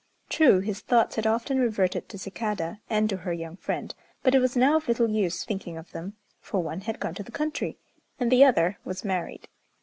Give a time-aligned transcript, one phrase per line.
[0.29, 3.93] True, his thoughts had often reverted to Cicada, and to her young friend;
[4.23, 7.21] but it was now of little use thinking of them, for one had gone to
[7.23, 7.77] the country,
[8.19, 9.47] and the other was married.